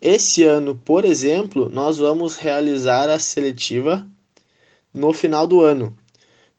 Esse 0.00 0.44
ano, 0.44 0.74
por 0.74 1.04
exemplo, 1.04 1.68
nós 1.68 1.98
vamos 1.98 2.36
realizar 2.36 3.10
a 3.10 3.18
seletiva 3.18 4.06
no 4.94 5.12
final 5.12 5.46
do 5.46 5.60
ano, 5.60 5.96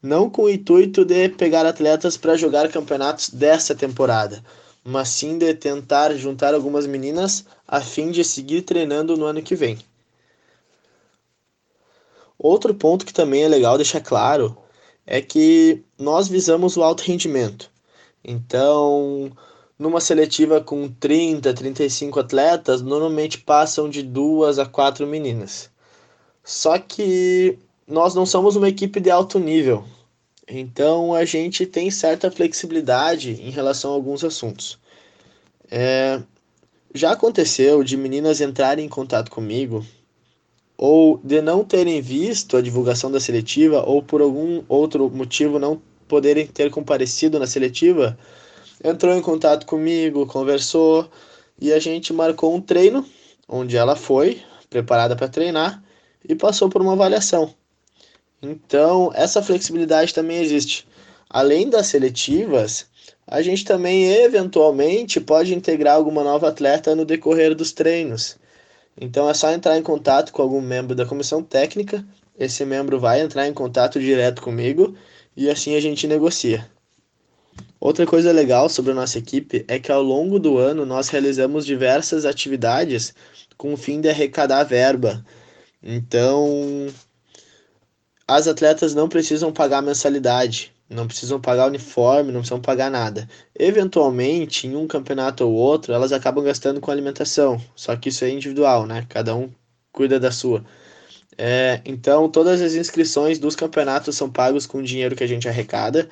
não 0.00 0.30
com 0.30 0.42
o 0.42 0.50
intuito 0.50 1.04
de 1.04 1.28
pegar 1.28 1.66
atletas 1.66 2.16
para 2.16 2.36
jogar 2.36 2.68
campeonatos 2.68 3.30
dessa 3.30 3.74
temporada, 3.74 4.44
mas 4.84 5.08
sim 5.08 5.38
de 5.38 5.52
tentar 5.54 6.14
juntar 6.14 6.54
algumas 6.54 6.86
meninas 6.86 7.44
a 7.66 7.80
fim 7.80 8.12
de 8.12 8.22
seguir 8.22 8.62
treinando 8.62 9.16
no 9.16 9.26
ano 9.26 9.42
que 9.42 9.56
vem. 9.56 9.78
Outro 12.38 12.72
ponto 12.72 13.04
que 13.04 13.12
também 13.12 13.42
é 13.42 13.48
legal 13.48 13.76
deixar 13.76 14.00
claro 14.00 14.56
é 15.10 15.22
que 15.22 15.82
nós 15.98 16.28
visamos 16.28 16.76
o 16.76 16.82
alto 16.82 17.02
rendimento. 17.02 17.70
Então, 18.22 19.32
numa 19.78 20.02
seletiva 20.02 20.60
com 20.60 20.86
30, 20.86 21.54
35 21.54 22.20
atletas, 22.20 22.82
normalmente 22.82 23.38
passam 23.38 23.88
de 23.88 24.02
duas 24.02 24.58
a 24.58 24.66
quatro 24.66 25.06
meninas. 25.06 25.70
Só 26.44 26.78
que 26.78 27.58
nós 27.86 28.14
não 28.14 28.26
somos 28.26 28.54
uma 28.54 28.68
equipe 28.68 29.00
de 29.00 29.10
alto 29.10 29.38
nível, 29.38 29.82
então 30.46 31.14
a 31.14 31.24
gente 31.24 31.64
tem 31.64 31.90
certa 31.90 32.30
flexibilidade 32.30 33.30
em 33.30 33.50
relação 33.50 33.92
a 33.92 33.94
alguns 33.94 34.22
assuntos. 34.22 34.78
É, 35.70 36.20
já 36.94 37.12
aconteceu 37.12 37.82
de 37.82 37.96
meninas 37.96 38.42
entrarem 38.42 38.84
em 38.84 38.90
contato 38.90 39.30
comigo 39.30 39.86
ou 40.78 41.20
de 41.24 41.42
não 41.42 41.64
terem 41.64 42.00
visto 42.00 42.56
a 42.56 42.62
divulgação 42.62 43.10
da 43.10 43.18
seletiva 43.18 43.82
ou 43.84 44.00
por 44.00 44.22
algum 44.22 44.62
outro 44.68 45.10
motivo 45.10 45.58
não 45.58 45.82
poderem 46.06 46.46
ter 46.46 46.70
comparecido 46.70 47.38
na 47.38 47.46
seletiva, 47.48 48.16
entrou 48.82 49.12
em 49.14 49.20
contato 49.20 49.66
comigo, 49.66 50.24
conversou 50.26 51.10
e 51.60 51.72
a 51.72 51.80
gente 51.80 52.12
marcou 52.12 52.54
um 52.54 52.60
treino 52.60 53.04
onde 53.48 53.76
ela 53.76 53.96
foi 53.96 54.40
preparada 54.70 55.16
para 55.16 55.26
treinar 55.28 55.82
e 56.26 56.36
passou 56.36 56.68
por 56.68 56.80
uma 56.80 56.92
avaliação. 56.92 57.52
Então, 58.40 59.10
essa 59.14 59.42
flexibilidade 59.42 60.14
também 60.14 60.38
existe. 60.38 60.86
Além 61.28 61.68
das 61.68 61.88
seletivas, 61.88 62.86
a 63.26 63.42
gente 63.42 63.64
também 63.64 64.12
eventualmente 64.12 65.20
pode 65.20 65.54
integrar 65.54 65.96
alguma 65.96 66.22
nova 66.22 66.48
atleta 66.48 66.94
no 66.94 67.04
decorrer 67.04 67.54
dos 67.54 67.72
treinos. 67.72 68.38
Então 69.00 69.30
é 69.30 69.34
só 69.34 69.50
entrar 69.52 69.78
em 69.78 69.82
contato 69.82 70.32
com 70.32 70.42
algum 70.42 70.60
membro 70.60 70.94
da 70.94 71.06
comissão 71.06 71.42
técnica, 71.42 72.04
esse 72.38 72.64
membro 72.64 72.98
vai 72.98 73.20
entrar 73.20 73.46
em 73.46 73.54
contato 73.54 74.00
direto 74.00 74.42
comigo 74.42 74.94
e 75.36 75.48
assim 75.48 75.76
a 75.76 75.80
gente 75.80 76.06
negocia. 76.06 76.68
Outra 77.80 78.04
coisa 78.04 78.32
legal 78.32 78.68
sobre 78.68 78.90
a 78.90 78.94
nossa 78.94 79.18
equipe 79.18 79.64
é 79.68 79.78
que 79.78 79.92
ao 79.92 80.02
longo 80.02 80.38
do 80.38 80.58
ano 80.58 80.84
nós 80.84 81.08
realizamos 81.08 81.64
diversas 81.64 82.24
atividades 82.24 83.14
com 83.56 83.72
o 83.72 83.76
fim 83.76 84.00
de 84.00 84.08
arrecadar 84.08 84.64
verba. 84.64 85.24
Então, 85.80 86.88
as 88.26 88.48
atletas 88.48 88.94
não 88.94 89.08
precisam 89.08 89.52
pagar 89.52 89.80
mensalidade, 89.80 90.72
não 90.88 91.06
precisam 91.06 91.40
pagar 91.40 91.66
uniforme, 91.66 92.32
não 92.32 92.40
precisam 92.40 92.60
pagar 92.60 92.90
nada. 92.90 93.28
Eventualmente, 93.58 94.66
em 94.66 94.74
um 94.74 94.86
campeonato 94.86 95.44
ou 95.44 95.52
outro, 95.52 95.92
elas 95.92 96.12
acabam 96.12 96.42
gastando 96.44 96.80
com 96.80 96.90
alimentação, 96.90 97.60
só 97.76 97.94
que 97.96 98.08
isso 98.08 98.24
é 98.24 98.30
individual, 98.30 98.86
né? 98.86 99.06
Cada 99.08 99.34
um 99.34 99.50
cuida 99.92 100.18
da 100.18 100.30
sua. 100.30 100.64
É, 101.36 101.80
então, 101.84 102.28
todas 102.28 102.60
as 102.60 102.74
inscrições 102.74 103.38
dos 103.38 103.54
campeonatos 103.54 104.16
são 104.16 104.30
pagos 104.30 104.66
com 104.66 104.78
o 104.78 104.82
dinheiro 104.82 105.14
que 105.14 105.24
a 105.24 105.26
gente 105.26 105.48
arrecada 105.48 106.08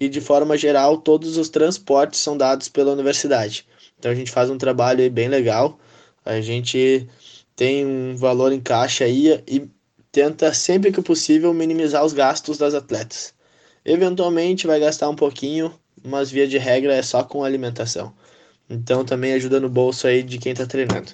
e, 0.00 0.08
de 0.08 0.20
forma 0.20 0.56
geral, 0.56 0.98
todos 0.98 1.36
os 1.36 1.48
transportes 1.48 2.20
são 2.20 2.36
dados 2.36 2.68
pela 2.68 2.92
universidade. 2.92 3.66
Então, 3.98 4.10
a 4.10 4.14
gente 4.14 4.30
faz 4.32 4.50
um 4.50 4.58
trabalho 4.58 5.08
bem 5.10 5.28
legal, 5.28 5.78
a 6.24 6.40
gente 6.40 7.08
tem 7.54 7.86
um 7.86 8.16
valor 8.16 8.52
em 8.52 8.60
caixa 8.60 9.04
aí 9.04 9.42
e 9.46 9.68
tenta 10.10 10.52
sempre 10.54 10.92
que 10.92 11.02
possível 11.02 11.52
minimizar 11.54 12.04
os 12.04 12.12
gastos 12.12 12.58
das 12.58 12.74
atletas. 12.74 13.34
Eventualmente 13.84 14.66
vai 14.66 14.80
gastar 14.80 15.08
um 15.08 15.14
pouquinho, 15.14 15.72
mas 16.02 16.30
via 16.30 16.48
de 16.48 16.56
regra 16.58 16.94
é 16.94 17.02
só 17.02 17.22
com 17.22 17.44
alimentação. 17.44 18.12
Então 18.68 19.04
também 19.04 19.34
ajuda 19.34 19.60
no 19.60 19.68
bolso 19.68 20.06
aí 20.06 20.22
de 20.22 20.38
quem 20.38 20.52
está 20.52 20.66
treinando. 20.66 21.12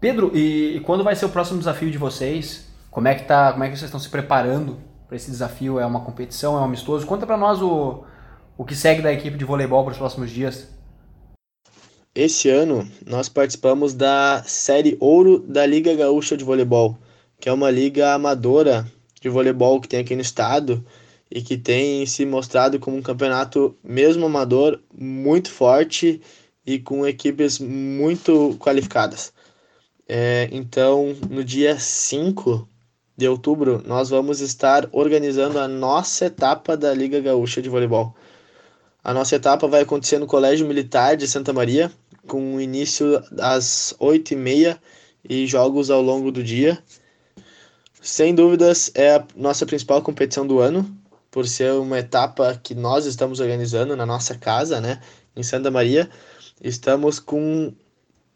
Pedro, 0.00 0.30
e 0.36 0.80
quando 0.84 1.02
vai 1.02 1.16
ser 1.16 1.24
o 1.24 1.30
próximo 1.30 1.58
desafio 1.58 1.90
de 1.90 1.98
vocês? 1.98 2.66
Como 2.90 3.08
é 3.08 3.14
que 3.14 3.24
tá? 3.24 3.52
Como 3.52 3.64
é 3.64 3.68
que 3.68 3.76
vocês 3.76 3.88
estão 3.88 3.98
se 3.98 4.08
preparando 4.08 4.78
para 5.06 5.16
esse 5.16 5.30
desafio? 5.30 5.80
É 5.80 5.86
uma 5.86 6.00
competição? 6.00 6.56
É 6.56 6.60
um 6.60 6.64
amistoso? 6.64 7.06
Conta 7.06 7.26
para 7.26 7.36
nós 7.36 7.60
o, 7.60 8.04
o 8.56 8.64
que 8.64 8.76
segue 8.76 9.02
da 9.02 9.12
equipe 9.12 9.36
de 9.36 9.44
voleibol 9.44 9.82
para 9.84 9.92
os 9.92 9.98
próximos 9.98 10.30
dias. 10.30 10.68
Esse 12.14 12.48
ano 12.48 12.88
nós 13.06 13.28
participamos 13.28 13.94
da 13.94 14.42
Série 14.44 14.96
Ouro 15.00 15.40
da 15.40 15.64
Liga 15.64 15.94
Gaúcha 15.94 16.36
de 16.36 16.44
Voleibol, 16.44 16.98
que 17.40 17.48
é 17.48 17.52
uma 17.52 17.70
liga 17.70 18.12
amadora 18.12 18.86
de 19.20 19.28
voleibol 19.28 19.80
que 19.80 19.88
tem 19.88 20.00
aqui 20.00 20.14
no 20.14 20.22
estado 20.22 20.84
e 21.30 21.42
que 21.42 21.56
tem 21.56 22.06
se 22.06 22.24
mostrado 22.24 22.78
como 22.78 22.96
um 22.96 23.02
campeonato 23.02 23.76
mesmo 23.82 24.26
amador 24.26 24.80
muito 24.92 25.50
forte 25.50 26.20
e 26.64 26.78
com 26.78 27.06
equipes 27.06 27.58
muito 27.58 28.56
qualificadas. 28.58 29.32
É, 30.08 30.48
então, 30.50 31.14
no 31.28 31.44
dia 31.44 31.78
5 31.78 32.68
de 33.16 33.28
outubro, 33.28 33.82
nós 33.86 34.08
vamos 34.08 34.40
estar 34.40 34.88
organizando 34.92 35.58
a 35.58 35.66
nossa 35.66 36.26
etapa 36.26 36.76
da 36.76 36.94
Liga 36.94 37.20
Gaúcha 37.20 37.60
de 37.60 37.68
Voleibol. 37.68 38.14
A 39.02 39.12
nossa 39.12 39.36
etapa 39.36 39.66
vai 39.66 39.82
acontecer 39.82 40.18
no 40.18 40.26
Colégio 40.26 40.66
Militar 40.66 41.16
de 41.16 41.26
Santa 41.26 41.52
Maria, 41.52 41.90
com 42.26 42.60
início 42.60 43.22
às 43.40 43.94
8h30 44.00 44.78
e 45.28 45.46
jogos 45.46 45.90
ao 45.90 46.02
longo 46.02 46.30
do 46.30 46.42
dia. 46.42 46.78
Sem 48.00 48.34
dúvidas, 48.34 48.90
é 48.94 49.16
a 49.16 49.24
nossa 49.34 49.66
principal 49.66 50.00
competição 50.02 50.46
do 50.46 50.60
ano, 50.60 50.88
por 51.30 51.46
ser 51.46 51.72
uma 51.72 51.98
etapa 51.98 52.58
que 52.62 52.74
nós 52.74 53.06
estamos 53.06 53.40
organizando 53.40 53.96
na 53.96 54.06
nossa 54.06 54.34
casa, 54.36 54.80
né, 54.80 55.00
em 55.36 55.42
Santa 55.42 55.70
Maria. 55.70 56.08
Estamos 56.62 57.18
com 57.18 57.72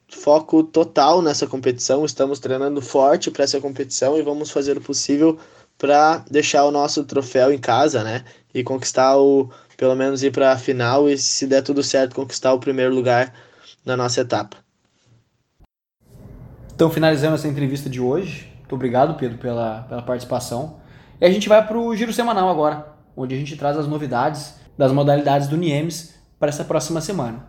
foco 0.09 0.63
total 0.63 1.23
nessa 1.23 1.47
competição, 1.47 2.05
estamos 2.05 2.39
treinando 2.39 2.83
forte 2.83 3.31
para 3.31 3.45
essa 3.45 3.61
competição 3.61 4.19
e 4.19 4.23
vamos 4.23 4.51
fazer 4.51 4.77
o 4.77 4.81
possível 4.81 5.39
para 5.79 6.19
deixar 6.31 6.65
o 6.65 6.71
nosso 6.71 7.03
troféu 7.05 7.53
em 7.53 7.59
casa, 7.59 8.05
né, 8.05 8.25
e 8.53 8.63
conquistar 8.63 9.17
o 9.17 9.49
pelo 9.77 9.97
menos 9.97 10.23
ir 10.23 10.31
para 10.31 10.53
a 10.53 10.59
final 10.59 11.09
e 11.09 11.19
se 11.19 11.47
der 11.47 11.63
tudo 11.63 11.83
certo 11.83 12.15
conquistar 12.15 12.53
o 12.53 12.61
primeiro 12.61 12.95
lugar 12.95 13.35
na 13.85 13.97
nossa 13.97 14.21
etapa. 14.21 14.59
Então, 16.73 16.89
finalizando 16.91 17.35
essa 17.35 17.49
entrevista 17.49 17.91
de 17.91 18.01
hoje, 18.01 18.52
muito 18.73 18.75
obrigado, 18.75 19.15
Pedro, 19.19 19.37
pela, 19.37 19.83
pela 19.83 20.01
participação. 20.01 20.79
E 21.21 21.27
a 21.27 21.31
gente 21.31 21.47
vai 21.47 21.67
para 21.67 21.79
o 21.79 21.95
giro 21.95 22.13
semanal 22.13 22.49
agora, 22.49 22.87
onde 23.15 23.35
a 23.35 23.39
gente 23.39 23.55
traz 23.55 23.77
as 23.77 23.87
novidades 23.87 24.55
das 24.79 24.91
modalidades 24.91 25.47
do 25.47 25.59
NIEMS 25.59 26.15
para 26.39 26.49
essa 26.49 26.65
próxima 26.65 27.03
semana. 27.03 27.47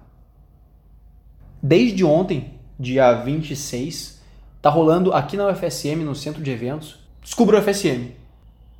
Desde 1.62 2.04
ontem, 2.04 2.60
dia 2.78 3.14
26, 3.14 4.22
está 4.58 4.70
rolando 4.70 5.14
aqui 5.14 5.38
na 5.38 5.48
UFSM, 5.48 6.04
no 6.04 6.14
centro 6.14 6.44
de 6.44 6.52
eventos, 6.52 7.02
Descubra 7.24 7.58
o 7.58 7.62
UFSM. 7.62 8.10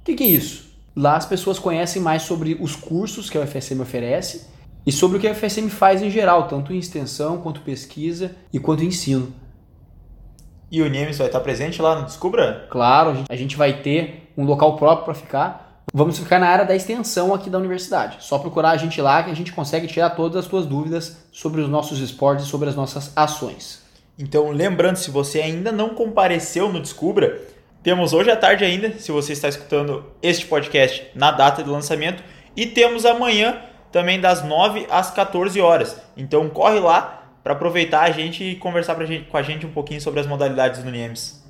O 0.02 0.04
que, 0.04 0.16
que 0.16 0.24
é 0.24 0.28
isso? 0.28 0.70
Lá 0.94 1.16
as 1.16 1.26
pessoas 1.26 1.58
conhecem 1.58 2.02
mais 2.02 2.24
sobre 2.24 2.58
os 2.60 2.76
cursos 2.76 3.30
que 3.30 3.38
a 3.38 3.42
UFSM 3.42 3.80
oferece 3.80 4.48
e 4.86 4.92
sobre 4.92 5.16
o 5.16 5.20
que 5.22 5.30
a 5.30 5.34
FSM 5.34 5.70
faz 5.70 6.02
em 6.02 6.12
geral, 6.12 6.50
tanto 6.50 6.74
em 6.74 6.78
extensão, 6.78 7.38
quanto 7.38 7.62
pesquisa 7.62 8.36
e 8.52 8.60
quanto 8.60 8.84
ensino. 8.84 9.34
E 10.74 10.82
o 10.82 10.90
NIEMS 10.90 11.20
vai 11.20 11.28
estar 11.28 11.40
presente 11.40 11.80
lá 11.80 12.00
no 12.00 12.06
Descubra? 12.08 12.66
Claro, 12.68 13.24
a 13.30 13.36
gente 13.36 13.56
vai 13.56 13.74
ter 13.74 14.34
um 14.36 14.44
local 14.44 14.76
próprio 14.76 15.06
para 15.06 15.14
ficar. 15.14 15.84
Vamos 15.94 16.18
ficar 16.18 16.40
na 16.40 16.48
área 16.48 16.66
da 16.66 16.76
extensão 16.76 17.32
aqui 17.32 17.48
da 17.48 17.60
universidade. 17.60 18.18
Só 18.22 18.40
procurar 18.40 18.72
a 18.72 18.78
gente 18.78 19.00
lá 19.00 19.22
que 19.22 19.30
a 19.30 19.36
gente 19.36 19.52
consegue 19.52 19.86
tirar 19.86 20.10
todas 20.10 20.36
as 20.36 20.46
suas 20.46 20.66
dúvidas 20.66 21.28
sobre 21.32 21.62
os 21.62 21.70
nossos 21.70 22.00
esportes 22.00 22.48
e 22.48 22.50
sobre 22.50 22.70
as 22.70 22.76
nossas 22.76 23.16
ações. 23.16 23.84
Então, 24.18 24.50
lembrando, 24.50 24.96
se 24.96 25.12
você 25.12 25.42
ainda 25.42 25.72
não 25.72 25.90
compareceu 25.90 26.74
no 26.74 26.82
Descubra, 26.82 27.40
temos 27.84 28.12
hoje 28.12 28.32
à 28.32 28.36
tarde 28.36 28.66
ainda, 28.66 28.98
se 28.98 29.12
você 29.12 29.34
está 29.34 29.48
escutando 29.48 30.04
este 30.24 30.48
podcast 30.48 31.06
na 31.14 31.30
data 31.30 31.62
do 31.62 31.72
lançamento, 31.72 32.24
e 32.58 32.66
temos 32.66 33.06
amanhã 33.06 33.62
também 33.92 34.20
das 34.20 34.44
9 34.44 34.88
às 34.90 35.12
14 35.12 35.62
horas. 35.62 36.02
Então 36.18 36.50
corre 36.50 36.80
lá 36.80 37.23
aproveitar 37.52 38.04
a 38.04 38.12
gente 38.12 38.44
e 38.44 38.56
conversar 38.56 38.98
gente, 39.06 39.26
com 39.26 39.36
a 39.36 39.44
gente 39.44 39.66
um 39.66 39.72
pouquinho 39.72 40.00
sobre 40.00 40.22
as 40.22 40.28
modalidades 40.28 40.82
do 40.82 40.90
Niemes. 40.90 41.44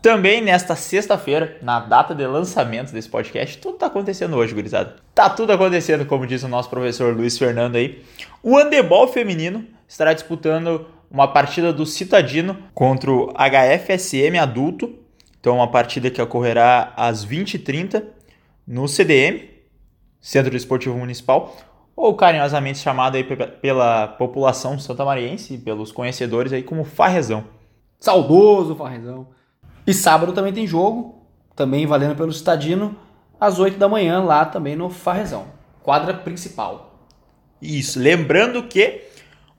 Também 0.00 0.42
nesta 0.42 0.76
sexta-feira, 0.76 1.56
na 1.62 1.80
data 1.80 2.14
de 2.14 2.26
lançamento 2.26 2.92
desse 2.92 3.08
podcast, 3.08 3.58
tudo 3.58 3.78
tá 3.78 3.86
acontecendo 3.86 4.36
hoje, 4.36 4.54
gurizada. 4.54 4.96
Tá 5.14 5.30
tudo 5.30 5.52
acontecendo, 5.52 6.04
como 6.04 6.26
diz 6.26 6.42
o 6.42 6.48
nosso 6.48 6.68
professor 6.68 7.16
Luiz 7.16 7.38
Fernando 7.38 7.76
aí. 7.76 8.04
O 8.42 8.58
handebol 8.58 9.08
feminino 9.08 9.66
estará 9.88 10.12
disputando 10.12 10.86
uma 11.10 11.26
partida 11.26 11.72
do 11.72 11.86
Citadino 11.86 12.58
contra 12.74 13.10
o 13.10 13.32
HFSM 13.32 14.38
adulto. 14.38 14.94
Então, 15.40 15.56
uma 15.56 15.70
partida 15.70 16.10
que 16.10 16.20
ocorrerá 16.20 16.92
às 16.96 17.24
20h30 17.24 18.02
no 18.66 18.86
CDM, 18.86 19.48
Centro 20.20 20.54
Esportivo 20.54 20.98
Municipal, 20.98 21.56
ou 21.96 22.14
carinhosamente 22.14 22.78
chamado 22.78 23.16
aí 23.16 23.24
pela 23.24 24.08
população 24.08 24.78
santamariense 24.78 25.54
e 25.54 25.58
pelos 25.58 25.92
conhecedores 25.92 26.52
aí 26.52 26.62
como 26.62 26.84
Farrezão. 26.84 27.44
Saudoso 27.98 28.74
Farrezão. 28.74 29.28
E 29.86 29.94
sábado 29.94 30.32
também 30.32 30.52
tem 30.52 30.66
jogo, 30.66 31.22
também 31.54 31.86
valendo 31.86 32.16
pelo 32.16 32.32
Citadino, 32.32 32.96
às 33.40 33.58
8 33.58 33.78
da 33.78 33.88
manhã, 33.88 34.22
lá 34.22 34.44
também 34.44 34.74
no 34.74 34.90
Farrezão. 34.90 35.46
Quadra 35.82 36.14
principal. 36.14 36.94
Isso, 37.60 37.98
lembrando 37.98 38.62
que 38.64 39.02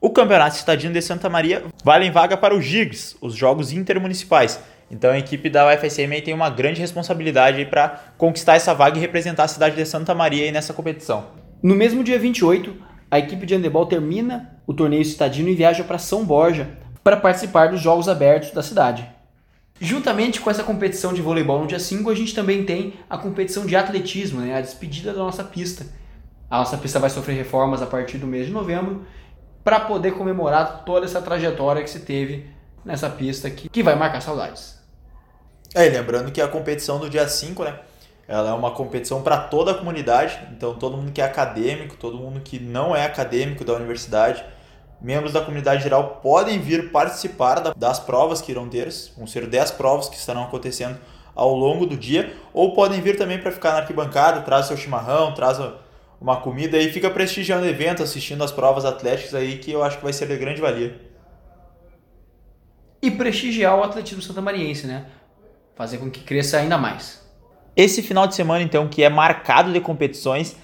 o 0.00 0.10
Campeonato 0.10 0.56
Citadino 0.56 0.92
de 0.92 1.00
Santa 1.00 1.28
Maria 1.28 1.64
vale 1.82 2.06
em 2.06 2.10
vaga 2.10 2.36
para 2.36 2.54
os 2.54 2.64
GIGs, 2.64 3.16
os 3.20 3.34
Jogos 3.34 3.72
Intermunicipais. 3.72 4.60
Então 4.90 5.10
a 5.10 5.18
equipe 5.18 5.50
da 5.50 5.66
UFSM 5.66 6.20
tem 6.24 6.34
uma 6.34 6.50
grande 6.50 6.80
responsabilidade 6.80 7.64
para 7.64 8.00
conquistar 8.16 8.54
essa 8.54 8.74
vaga 8.74 8.98
e 8.98 9.00
representar 9.00 9.44
a 9.44 9.48
cidade 9.48 9.74
de 9.74 9.84
Santa 9.84 10.14
Maria 10.14 10.50
nessa 10.52 10.72
competição. 10.72 11.45
No 11.62 11.74
mesmo 11.74 12.04
dia 12.04 12.18
28, 12.18 12.76
a 13.10 13.18
equipe 13.18 13.46
de 13.46 13.54
handebol 13.54 13.86
termina 13.86 14.58
o 14.66 14.74
torneio 14.74 15.04
citadino 15.04 15.48
e 15.48 15.54
viaja 15.54 15.82
para 15.84 15.98
São 15.98 16.24
Borja 16.24 16.78
para 17.02 17.16
participar 17.16 17.70
dos 17.70 17.80
Jogos 17.80 18.08
Abertos 18.08 18.50
da 18.50 18.62
cidade. 18.62 19.08
Juntamente 19.80 20.40
com 20.40 20.50
essa 20.50 20.62
competição 20.62 21.12
de 21.12 21.22
voleibol 21.22 21.60
no 21.60 21.66
dia 21.66 21.78
5, 21.78 22.10
a 22.10 22.14
gente 22.14 22.34
também 22.34 22.64
tem 22.64 22.94
a 23.08 23.16
competição 23.16 23.64
de 23.66 23.76
atletismo, 23.76 24.40
né? 24.40 24.56
a 24.56 24.60
despedida 24.60 25.12
da 25.12 25.18
nossa 25.18 25.44
pista. 25.44 25.86
A 26.50 26.58
nossa 26.58 26.76
pista 26.76 26.98
vai 26.98 27.10
sofrer 27.10 27.36
reformas 27.36 27.82
a 27.82 27.86
partir 27.86 28.18
do 28.18 28.26
mês 28.26 28.46
de 28.46 28.52
novembro 28.52 29.04
para 29.64 29.80
poder 29.80 30.12
comemorar 30.12 30.84
toda 30.84 31.06
essa 31.06 31.20
trajetória 31.20 31.82
que 31.82 31.90
se 31.90 32.00
teve 32.00 32.46
nessa 32.84 33.10
pista 33.10 33.50
que, 33.50 33.68
que 33.68 33.82
vai 33.82 33.96
marcar 33.96 34.20
saudades. 34.20 34.78
É, 35.74 35.88
lembrando 35.88 36.30
que 36.30 36.40
a 36.40 36.48
competição 36.48 36.98
do 36.98 37.10
dia 37.10 37.26
5, 37.26 37.64
né? 37.64 37.78
Ela 38.28 38.50
é 38.50 38.52
uma 38.52 38.72
competição 38.72 39.22
para 39.22 39.36
toda 39.38 39.70
a 39.70 39.74
comunidade, 39.74 40.38
então 40.50 40.74
todo 40.74 40.96
mundo 40.96 41.12
que 41.12 41.20
é 41.20 41.24
acadêmico, 41.24 41.96
todo 41.96 42.18
mundo 42.18 42.40
que 42.40 42.58
não 42.58 42.94
é 42.94 43.04
acadêmico 43.04 43.64
da 43.64 43.72
universidade, 43.74 44.44
membros 45.00 45.32
da 45.32 45.40
comunidade 45.40 45.82
geral 45.82 46.20
podem 46.22 46.58
vir 46.58 46.90
participar 46.90 47.60
das 47.76 48.00
provas 48.00 48.40
que 48.40 48.50
irão 48.50 48.68
ter, 48.68 48.88
vão 49.16 49.26
ser 49.26 49.46
10 49.46 49.70
provas 49.72 50.08
que 50.08 50.16
estarão 50.16 50.42
acontecendo 50.42 50.98
ao 51.34 51.54
longo 51.54 51.86
do 51.86 51.96
dia, 51.96 52.34
ou 52.52 52.74
podem 52.74 53.00
vir 53.00 53.16
também 53.16 53.38
para 53.38 53.52
ficar 53.52 53.72
na 53.72 53.78
arquibancada, 53.78 54.40
traz 54.40 54.66
seu 54.66 54.76
chimarrão, 54.76 55.32
traz 55.34 55.58
uma 56.20 56.40
comida 56.40 56.78
e 56.78 56.90
fica 56.90 57.10
prestigiando 57.10 57.64
o 57.64 57.68
evento, 57.68 58.02
assistindo 58.02 58.42
as 58.42 58.50
provas 58.50 58.84
atléticas 58.84 59.34
aí, 59.34 59.58
que 59.58 59.70
eu 59.70 59.84
acho 59.84 59.98
que 59.98 60.04
vai 60.04 60.12
ser 60.14 60.26
de 60.26 60.36
grande 60.36 60.60
valia. 60.60 60.98
E 63.02 63.10
prestigiar 63.10 63.78
o 63.78 63.84
atletismo 63.84 64.22
santamariense, 64.22 64.86
né? 64.86 65.06
Fazer 65.76 65.98
com 65.98 66.10
que 66.10 66.20
cresça 66.20 66.56
ainda 66.56 66.78
mais. 66.78 67.25
Esse 67.76 68.00
final 68.00 68.26
de 68.26 68.34
semana, 68.34 68.62
então, 68.62 68.88
que 68.88 69.02
é 69.02 69.10
marcado 69.10 69.70
de 69.70 69.80
competições, 69.80 70.56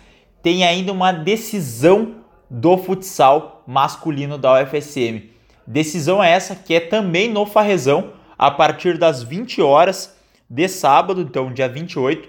tem 0.42 0.64
ainda 0.64 0.92
uma 0.92 1.12
decisão 1.12 2.16
do 2.48 2.78
futsal 2.78 3.62
masculino 3.66 4.38
da 4.38 4.62
UFSM. 4.62 5.30
Decisão 5.66 6.22
essa 6.22 6.56
que 6.56 6.74
é 6.74 6.80
também 6.80 7.28
no 7.30 7.44
Farrezão, 7.44 8.12
a 8.38 8.50
partir 8.50 8.96
das 8.96 9.22
20 9.22 9.60
horas 9.60 10.16
de 10.48 10.66
sábado, 10.68 11.20
então 11.20 11.52
dia 11.52 11.68
28, 11.68 12.28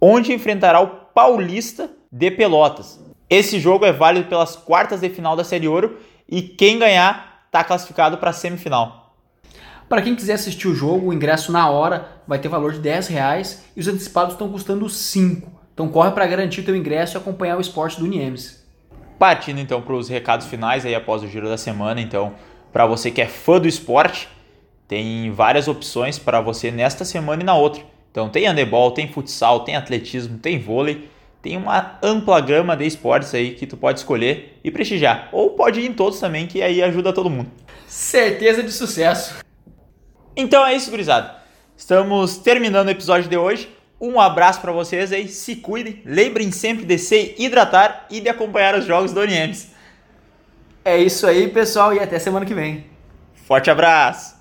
onde 0.00 0.32
enfrentará 0.32 0.80
o 0.80 0.88
Paulista 0.88 1.90
de 2.10 2.30
Pelotas. 2.30 2.98
Esse 3.30 3.60
jogo 3.60 3.84
é 3.84 3.92
válido 3.92 4.28
pelas 4.28 4.56
quartas 4.56 5.00
de 5.00 5.08
final 5.08 5.36
da 5.36 5.44
Série 5.44 5.68
Ouro 5.68 5.98
e 6.28 6.42
quem 6.42 6.78
ganhar 6.78 7.44
está 7.46 7.62
classificado 7.62 8.18
para 8.18 8.30
a 8.30 8.32
semifinal. 8.32 9.01
Para 9.92 10.00
quem 10.00 10.14
quiser 10.14 10.32
assistir 10.32 10.68
o 10.68 10.74
jogo, 10.74 11.08
o 11.08 11.12
ingresso 11.12 11.52
na 11.52 11.68
hora 11.68 12.08
vai 12.26 12.38
ter 12.38 12.48
valor 12.48 12.72
de 12.72 12.78
10 12.78 13.08
reais 13.08 13.62
e 13.76 13.80
os 13.80 13.86
antecipados 13.86 14.32
estão 14.32 14.48
custando 14.48 14.88
5. 14.88 15.52
Então 15.74 15.86
corre 15.86 16.12
para 16.12 16.26
garantir 16.26 16.62
o 16.62 16.64
teu 16.64 16.74
ingresso 16.74 17.14
e 17.14 17.18
acompanhar 17.18 17.58
o 17.58 17.60
esporte 17.60 18.00
do 18.00 18.06
Niemes. 18.06 18.66
Partindo 19.18 19.60
então 19.60 19.82
para 19.82 19.92
os 19.92 20.08
recados 20.08 20.46
finais 20.46 20.86
aí 20.86 20.94
após 20.94 21.22
o 21.22 21.28
giro 21.28 21.46
da 21.46 21.58
semana, 21.58 22.00
então 22.00 22.32
para 22.72 22.86
você 22.86 23.10
que 23.10 23.20
é 23.20 23.26
fã 23.26 23.60
do 23.60 23.68
esporte, 23.68 24.30
tem 24.88 25.30
várias 25.30 25.68
opções 25.68 26.18
para 26.18 26.40
você 26.40 26.70
nesta 26.70 27.04
semana 27.04 27.42
e 27.42 27.44
na 27.44 27.54
outra. 27.54 27.82
Então 28.10 28.30
tem 28.30 28.46
handebol, 28.46 28.92
tem 28.92 29.12
futsal, 29.12 29.60
tem 29.60 29.76
atletismo, 29.76 30.38
tem 30.38 30.58
vôlei, 30.58 31.10
tem 31.42 31.54
uma 31.54 31.98
ampla 32.02 32.40
gama 32.40 32.74
de 32.74 32.86
esportes 32.86 33.34
aí 33.34 33.50
que 33.50 33.66
tu 33.66 33.76
pode 33.76 33.98
escolher 33.98 34.58
e 34.64 34.70
prestigiar. 34.70 35.28
Ou 35.32 35.50
pode 35.50 35.80
ir 35.80 35.86
em 35.86 35.92
todos 35.92 36.18
também, 36.18 36.46
que 36.46 36.62
aí 36.62 36.82
ajuda 36.82 37.12
todo 37.12 37.28
mundo. 37.28 37.50
Certeza 37.86 38.62
de 38.62 38.72
sucesso. 38.72 39.42
Então 40.36 40.64
é 40.64 40.74
isso, 40.74 40.90
gurizada. 40.90 41.36
Estamos 41.76 42.38
terminando 42.38 42.88
o 42.88 42.90
episódio 42.90 43.28
de 43.28 43.36
hoje. 43.36 43.68
Um 44.00 44.20
abraço 44.20 44.60
para 44.60 44.72
vocês 44.72 45.12
aí, 45.12 45.28
se 45.28 45.56
cuidem, 45.56 46.02
lembrem 46.04 46.50
sempre 46.50 46.84
de 46.84 46.98
se 46.98 47.36
hidratar 47.38 48.06
e 48.10 48.20
de 48.20 48.28
acompanhar 48.28 48.74
os 48.74 48.84
jogos 48.84 49.12
do 49.12 49.20
Onientes. 49.20 49.68
É 50.84 50.96
isso 50.96 51.26
aí, 51.26 51.48
pessoal, 51.48 51.94
e 51.94 52.00
até 52.00 52.18
semana 52.18 52.44
que 52.44 52.54
vem. 52.54 52.86
Forte 53.46 53.70
abraço! 53.70 54.31